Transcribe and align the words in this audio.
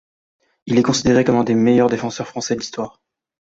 Il 0.65 0.79
est 0.79 0.81
considéré 0.81 1.23
comme 1.23 1.35
un 1.35 1.43
des 1.43 1.53
meilleurs 1.53 1.87
défenseurs 1.91 2.27
français 2.27 2.55
de 2.55 2.59
l'histoire. 2.61 3.03